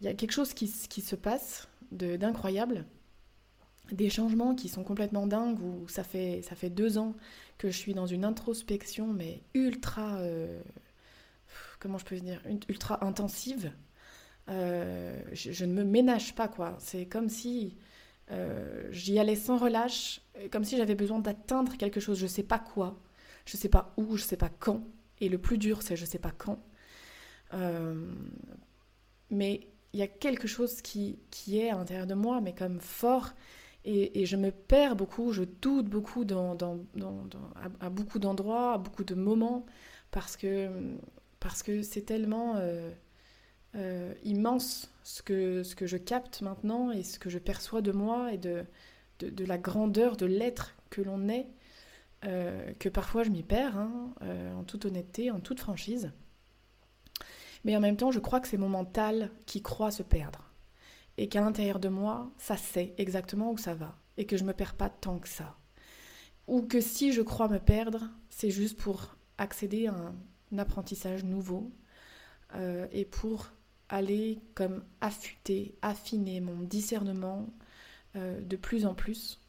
[0.00, 2.86] il y a quelque chose qui, qui se passe d'incroyable
[3.92, 7.14] des changements qui sont complètement dingues, où ça fait, ça fait deux ans
[7.58, 10.60] que je suis dans une introspection, mais ultra, euh,
[11.80, 13.72] comment je peux dire, ultra intensive.
[14.48, 16.76] Euh, je, ne me ménage pas, quoi.
[16.78, 17.76] C'est comme si
[18.30, 20.20] euh, j'y allais sans relâche,
[20.50, 23.00] comme si j'avais besoin d'atteindre quelque chose, je sais pas quoi,
[23.46, 24.82] je sais pas où, je sais pas quand.
[25.20, 26.58] Et le plus dur, c'est je sais pas quand.
[29.30, 32.80] mais il y a quelque chose qui, qui est à l'intérieur de moi, mais comme
[32.80, 33.32] fort,
[33.86, 36.24] Et, je me perds beaucoup, je doute beaucoup
[37.80, 39.66] à, beaucoup d'endroits, à beaucoup de moments,
[40.10, 40.70] parce que
[41.44, 42.90] parce que c'est tellement euh,
[43.74, 47.92] euh, immense ce que, ce que je capte maintenant et ce que je perçois de
[47.92, 48.64] moi et de,
[49.18, 51.46] de, la grandeur de l'être que l'on est,
[52.24, 54.14] euh, que parfois je m'y perds, hein,
[54.56, 56.12] en toute honnêteté, en toute franchise.
[57.64, 60.43] Mais en même temps, je crois que c'est mon mental qui croit se perdre.
[61.16, 63.96] Et qu'à l'intérieur de moi, ça sait exactement où ça va.
[64.16, 65.56] Et que je ne me perds pas tant que ça.
[66.46, 70.14] Ou que si je crois me perdre, c'est juste pour accéder à un,
[70.56, 71.72] apprentissage nouveau
[72.54, 73.50] euh, et pour
[73.88, 77.48] aller comme affûter, affiner mon discernement
[78.14, 79.40] euh, de plus en plus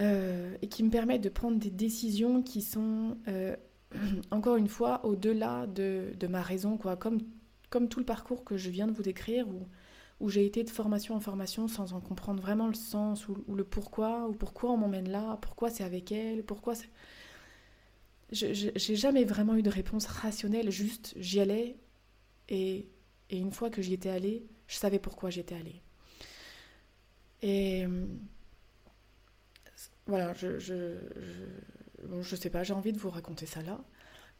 [0.00, 3.18] euh, et qui me permettent de prendre des décisions qui sont
[4.30, 7.20] encore une fois au-delà de, ma raison, quoi, comme,
[7.70, 9.66] comme tout le parcours que je viens de vous décrire où,
[10.20, 13.64] où j'ai été de formation en formation sans en comprendre vraiment le sens ou, le
[13.64, 16.88] pourquoi, ou pourquoi on m'emmène là, pourquoi c'est avec elle, pourquoi c'est
[18.30, 21.76] j'ai jamais vraiment eu de réponse rationnelle, juste j'y allais
[22.50, 22.86] et,
[23.30, 25.80] et, une fois que j'y étais allée, je savais pourquoi j'y étais allée.
[27.40, 27.86] Et
[30.06, 33.78] voilà, je, je, je, je sais pas, j'ai envie de vous raconter ça là.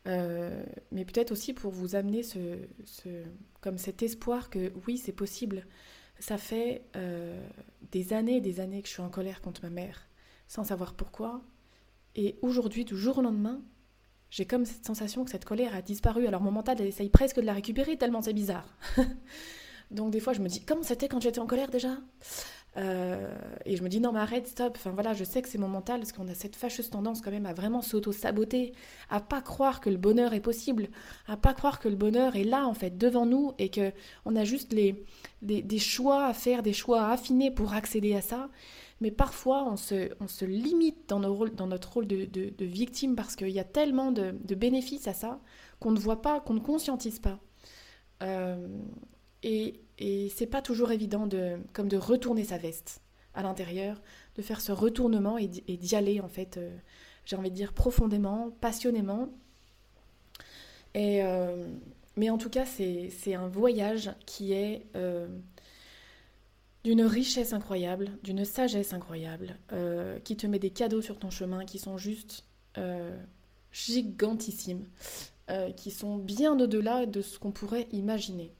[0.09, 2.38] Euh, mais peut-être aussi pour vous amener ce,
[3.61, 5.66] comme cet espoir que oui, c'est possible.
[6.18, 7.40] Ça fait euh,
[7.92, 10.09] des années et des années que je suis en colère contre ma mère,
[10.49, 11.42] sans savoir pourquoi.
[12.16, 13.61] Et aujourd'hui, du jour au lendemain,
[14.31, 16.27] j'ai comme cette sensation que cette colère a disparu.
[16.27, 18.77] Alors mon mental, elle essaye presque de la récupérer tellement c'est bizarre.
[19.90, 21.97] Donc des fois, je me dis, comment c'était quand j'étais en colère déjà?
[22.76, 24.74] Euh, Et je me dis, non mais arrête, stop.
[24.76, 27.31] Enfin voilà, je sais que c'est mon mental parce qu'on a cette fâcheuse tendance quand
[27.31, 28.72] même à vraiment s'auto-saboter,
[29.11, 30.88] à pas croire que le bonheur est possible,
[31.26, 33.92] à pas croire que le bonheur est là en fait devant nous et que
[34.24, 35.04] on a juste les,
[35.42, 38.48] des choix à faire, des choix à affiner pour accéder à ça
[39.00, 43.37] mais parfois on se, on se limite dans, nos dans, notre rôle de, victime parce
[43.37, 45.40] qu'il y a tellement de, de bénéfices à ça
[45.81, 47.38] qu'on ne voit pas, qu'on ne conscientise pas.
[48.22, 48.66] Euh,
[49.42, 49.81] et,
[50.35, 53.01] c'est pas toujours évident de, comme de retourner sa veste
[53.35, 54.01] à l'intérieur,
[54.37, 56.77] de faire ce retournement et d'y aller en fait, euh,
[57.24, 59.29] j'ai envie de dire profondément, passionnément.
[60.94, 61.68] Et, euh,
[62.16, 64.87] mais en tout cas, c'est un voyage qui est
[66.85, 71.64] d'une richesse incroyable, d'une sagesse incroyable, euh, qui te met des cadeaux sur ton chemin
[71.64, 72.44] qui sont juste
[72.79, 73.16] euh,
[73.72, 74.87] gigantissimes,
[75.51, 78.53] euh, qui sont bien au-delà de ce qu'on pourrait imaginer.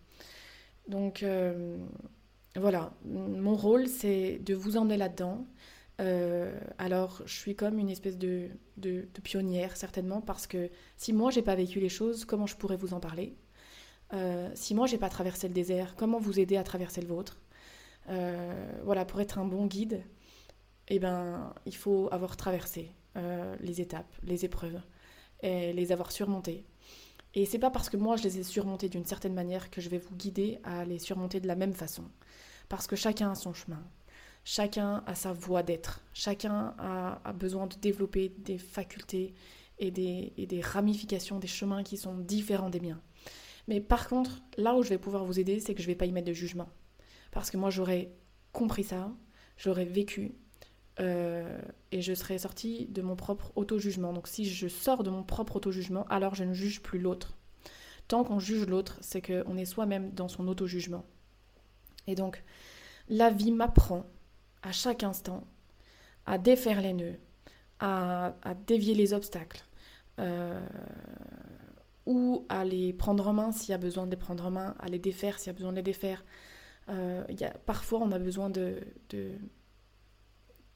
[0.89, 1.25] Donc
[2.57, 5.47] voilà, mon rôle c'est de vous emmener là-dedans.
[6.79, 8.49] alors je suis comme une espèce de,
[9.23, 12.95] pionnière certainement parce que si moi j'ai pas vécu les choses, comment je pourrais vous
[12.95, 13.37] en parler?
[14.55, 17.39] Si moi j'ai pas traversé le désert, comment vous aider à traverser le vôtre?
[18.11, 20.03] Euh, voilà, pour être un bon guide,
[20.89, 24.81] eh ben, il faut avoir traversé euh, les étapes, les épreuves,
[25.43, 26.65] et les avoir surmontées.
[27.35, 29.89] Et c'est pas parce que moi je les ai surmontées d'une certaine manière que je
[29.89, 32.05] vais vous guider à les surmonter de la même façon.
[32.69, 33.83] Parce que chacun a son chemin,
[34.45, 39.35] chacun a sa voie d'être, chacun a, besoin de développer des facultés
[39.79, 43.01] et des, et des ramifications, des chemins qui sont différents des miens.
[43.69, 46.07] Mais par contre, là où je vais pouvoir vous aider, c'est que je vais pas
[46.07, 46.69] y mettre de jugement.
[47.31, 48.11] Parce que moi, j'aurais
[48.53, 49.13] compris ça,
[49.59, 50.35] j'aurais vécu,
[51.01, 51.61] euh,
[51.93, 54.13] et je serais sortie de mon propre auto-jugement.
[54.13, 57.37] Donc si je sors de mon propre auto-jugement, alors je ne juge plus l'autre.
[58.09, 61.05] Tant qu'on juge l'autre, c'est qu'on est soi-même dans son auto-jugement.
[62.07, 62.43] Et donc,
[63.09, 64.07] la vie m'apprend
[64.63, 65.45] à chaque instant
[66.27, 67.19] à défaire les nœuds,
[67.81, 68.35] à,
[68.67, 69.65] dévier les obstacles,
[70.19, 70.61] euh,
[72.07, 74.75] ou à les prendre en main s'il y a besoin de les prendre en main,
[74.79, 76.25] à les défaire s'il y a besoin de les défaire,
[76.89, 77.23] euh,
[77.67, 78.81] parfois, on a besoin de,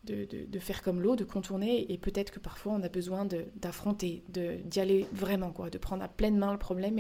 [0.05, 4.81] de, faire comme l'eau, de contourner, et peut-être que parfois, on a besoin d'affronter, d'y
[4.81, 6.99] aller vraiment, quoi, de prendre à pleine main le problème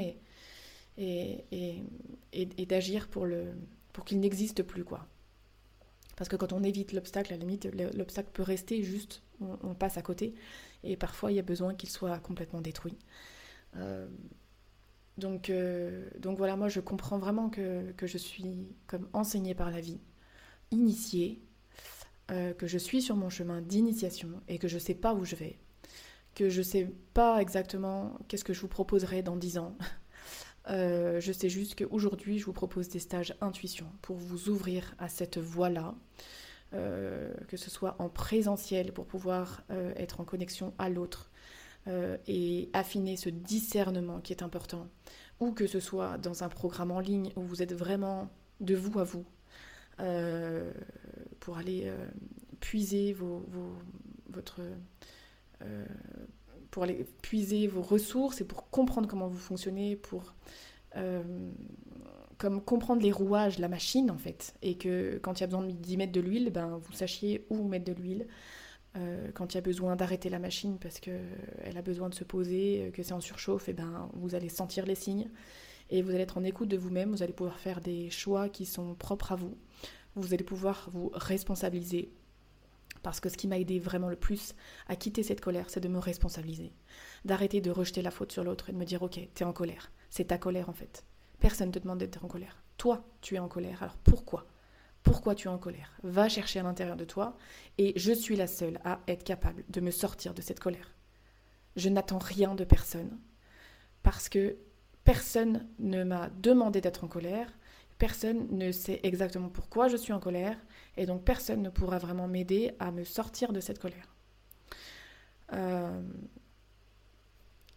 [0.98, 1.36] et,
[2.66, 3.26] d'agir pour,
[4.06, 4.84] qu'il n'existe plus.
[4.84, 5.06] quoi.
[6.16, 9.96] Parce que quand on évite l'obstacle, à la limite, l'obstacle peut rester juste, on, passe
[9.96, 10.34] à côté,
[10.84, 12.96] et parfois, il y a besoin qu'il soit complètement détruit.
[13.76, 14.06] Euh,
[15.24, 20.00] euh, donc voilà, moi je comprends vraiment que, je suis comme enseignée par la vie,
[20.70, 21.42] initiée,
[22.32, 25.24] euh, que je suis sur mon chemin d'initiation et que je ne sais pas où
[25.24, 25.58] je vais,
[26.34, 29.76] que je ne sais pas exactement qu'est-ce que je vous proposerai dans dix ans.
[30.68, 35.08] Euh, je sais juste qu'aujourd'hui je vous propose des stages intuition pour vous ouvrir à
[35.08, 35.92] cette voie-là,
[36.70, 39.64] que ce soit en présentiel pour pouvoir
[39.96, 41.32] être en connexion à l'autre,
[41.88, 44.86] euh, et affiner ce discernement qui est important,
[45.40, 48.30] ou que ce soit dans un programme en ligne où vous êtes vraiment
[48.60, 49.24] de vous à vous,
[51.40, 51.92] pour aller
[52.60, 53.44] puiser vos,
[54.30, 54.60] votre,
[56.70, 60.34] pour aller puiser vos ressources et pour comprendre comment vous fonctionnez, pour
[62.42, 65.64] comme comprendre les rouages, la machine en fait, et que quand il y a besoin
[65.64, 68.26] d'y mettre de l'huile, ben, vous sachiez où mettre de l'huile.
[68.96, 72.24] Euh, quand il y a besoin d'arrêter la machine parce qu'elle a besoin de se
[72.24, 75.30] poser, euh, que c'est en surchauffe, et ben, vous allez sentir les signes
[75.92, 78.64] et vous allez être en écoute de vous-même, vous allez pouvoir faire des choix qui
[78.64, 79.58] sont propres à vous,
[80.14, 82.10] vous allez pouvoir vous responsabiliser.
[83.02, 84.54] Parce que ce qui m'a aidé vraiment le plus
[84.88, 86.72] à quitter cette colère, c'est de me responsabiliser.
[87.26, 89.92] D'arrêter de rejeter la faute sur l'autre et de me dire, ok, t'es en colère.
[90.08, 91.04] C'est ta colère en fait.
[91.40, 92.62] Personne ne te demande d'être en colère.
[92.78, 93.82] Toi, tu es en colère.
[93.82, 94.46] Alors pourquoi?
[95.02, 95.92] Pourquoi tu es en colère?
[96.04, 97.36] Va chercher à l'intérieur de toi
[97.76, 100.94] et je suis la seule à être capable de me sortir de cette colère.
[101.76, 103.18] Je n'attends rien de personne
[104.02, 104.56] parce que
[105.04, 107.52] personne ne m'a demandé d'être en colère.
[107.98, 110.56] Personne ne sait exactement pourquoi je suis en colère
[110.96, 114.14] et donc personne ne pourra vraiment m'aider à me sortir de cette colère.
[115.52, 116.02] Euh,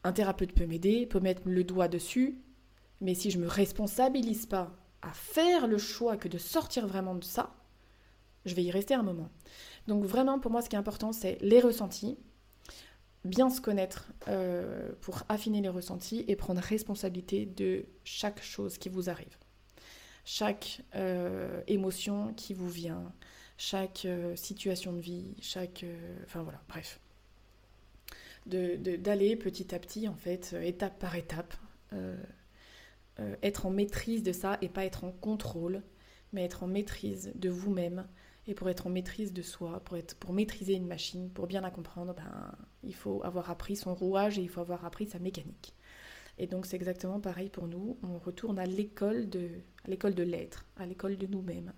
[0.03, 2.39] un thérapeute peut m'aider, peut mettre le doigt dessus,
[3.01, 7.15] mais si je ne me responsabilise pas à faire le choix que de sortir vraiment
[7.15, 7.55] de ça,
[8.45, 9.29] je vais y rester un moment.
[9.87, 12.17] Donc vraiment, pour moi, ce qui est important, c'est les ressentis,
[13.25, 18.87] bien se connaître euh, pour affiner les ressentis et prendre responsabilité de chaque chose qui
[18.87, 19.37] vous arrive.
[20.23, 23.11] Chaque euh, émotion qui vous vient,
[23.57, 25.85] chaque euh, situation de vie, chaque...
[26.23, 26.99] enfin voilà, bref.
[28.45, 31.55] D'aller petit à petit, en fait, étape par étape,
[33.41, 35.81] être en maîtrise de ça et pas être en contrôle,
[36.31, 38.05] mais être en maîtrise de vous-même.
[38.47, 41.61] Et pour être en maîtrise de soi, pour, être, pour maîtriser une machine, pour bien
[41.61, 45.19] la comprendre, ben, il faut avoir appris son rouage et il faut avoir appris sa
[45.19, 45.73] mécanique.
[46.37, 47.97] Et donc c'est exactement pareil pour nous.
[48.03, 49.49] On retourne à l'école de,
[49.87, 51.73] l'école l'être, à l'école de nous-mêmes.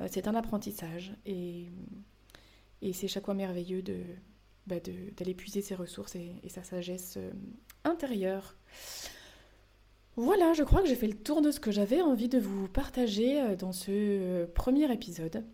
[0.00, 1.68] Euh, c'est un apprentissage et,
[2.80, 4.02] et c'est chaque fois merveilleux de,
[4.66, 4.76] bah,
[5.16, 7.30] d'aller puiser ses ressources et, sa sagesse euh,
[7.84, 8.56] intérieure.
[10.16, 12.68] Voilà, je crois que j'ai fait le tour de ce que j'avais envie de vous
[12.68, 15.44] partager euh, dans ce premier épisode,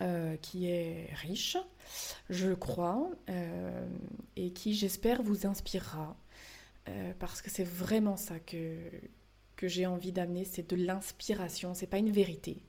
[0.00, 1.56] euh, qui est riche,
[2.28, 3.10] je crois,
[4.36, 6.16] et qui j'espère vous inspirera,
[7.18, 8.76] parce que c'est vraiment ça que,
[9.56, 12.62] que j'ai envie d'amener, c'est de l'inspiration, c'est pas une vérité.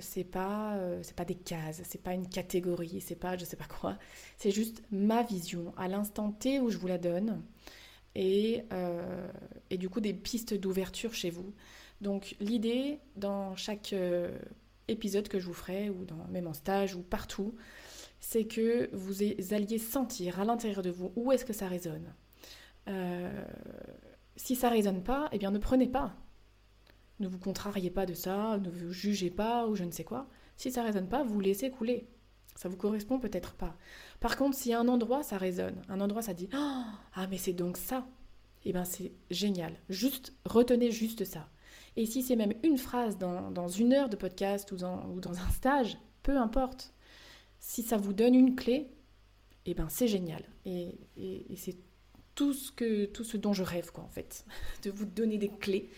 [0.00, 3.66] c'est pas c'est pas des cases, c'est pas une catégorie, c'est pas je sais pas
[3.66, 3.98] quoi.
[4.38, 7.42] C'est juste ma vision à l'instant T où je vous la donne
[8.14, 9.28] et, euh,
[9.70, 11.52] et du coup des pistes d'ouverture chez vous.
[12.00, 14.36] Donc l'idée dans chaque euh,
[14.88, 17.54] épisode que je vous ferai, ou même en stage ou partout,
[18.20, 19.22] c'est que vous
[19.52, 22.14] alliez sentir à l'intérieur de vous où est-ce que ça résonne.
[22.88, 23.44] Euh,
[24.36, 26.16] si ça résonne pas, eh bien ne prenez pas.
[27.20, 30.28] Ne vous contrariez pas de ça, ne vous jugez pas ou je ne sais quoi.
[30.56, 32.08] Si ça résonne pas, vous laissez couler.
[32.56, 33.76] Ça vous correspond peut-être pas.
[34.20, 36.82] Par contre, si un endroit ça résonne, un endroit ça dit oh,
[37.14, 38.06] ah mais c'est donc ça,
[38.64, 39.74] eh bien c'est génial.
[39.88, 41.48] Juste retenez juste ça.
[41.96, 45.98] Et si c'est même une phrase dans, une heure de podcast ou dans, un stage,
[46.22, 46.92] peu importe.
[47.60, 48.90] Si ça vous donne une clé,
[49.64, 50.44] eh ben c'est génial.
[50.66, 51.76] Et, et c'est
[52.34, 54.44] tout ce que tout ce dont je rêve quoi en fait,
[54.82, 55.88] de vous donner des clés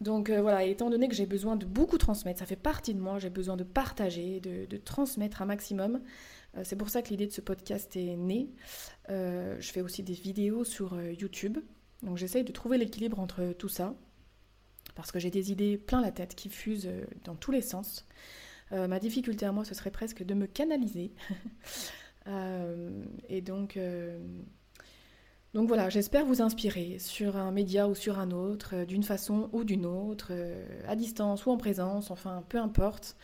[0.00, 3.00] donc euh, voilà, étant donné que j'ai besoin de beaucoup transmettre, ça fait partie de
[3.00, 6.00] moi, j'ai besoin de partager, de, transmettre un maximum.
[6.56, 8.48] Euh, c'est pour ça que l'idée de ce podcast est née.
[9.10, 11.58] Euh, je fais aussi des vidéos sur YouTube.
[12.02, 13.94] Donc j'essaye de trouver l'équilibre entre tout ça.
[14.94, 16.90] Parce que j'ai des idées plein la tête qui fusent
[17.24, 18.06] dans tous les sens.
[18.70, 21.12] ma difficulté à moi, ce serait presque de me canaliser.
[23.28, 23.78] et donc
[25.52, 29.50] donc voilà, j'espère vous inspirer sur un média ou sur un autre, euh, d'une façon
[29.52, 33.16] ou d'une autre, euh, à distance ou en présence, enfin peu importe.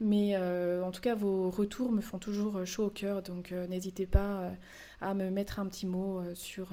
[0.00, 4.06] Mais euh, en tout cas, vos retours me font toujours chaud au cœur, donc n'hésitez
[4.06, 4.52] pas
[5.00, 6.70] à me mettre un petit mot sur,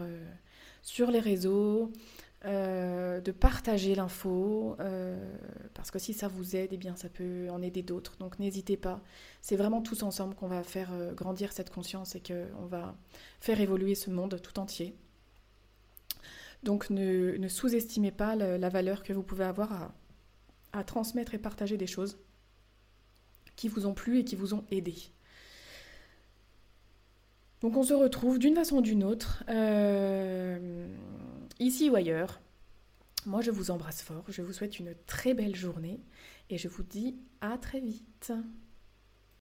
[0.81, 1.91] sur les réseaux,
[2.43, 4.75] de partager l'info,
[5.73, 8.17] parce que si ça vous aide, eh bien ça peut en aider d'autres.
[8.17, 9.01] Donc n'hésitez pas.
[9.41, 12.95] C'est vraiment tous ensemble qu'on va faire grandir cette conscience et qu'on va
[13.39, 14.95] faire évoluer ce monde tout entier.
[16.63, 19.91] Donc ne, sous-estimez pas la, valeur que vous pouvez avoir
[20.73, 22.17] à, transmettre et partager des choses
[23.55, 24.95] qui vous ont plu et qui vous ont aidé.
[27.61, 30.87] Donc on se retrouve d'une façon ou d'une autre, euh,
[31.61, 32.41] ici ou ailleurs.
[33.25, 36.01] Moi je vous embrasse fort, je vous souhaite une très belle journée
[36.49, 38.33] et je vous dis à très vite.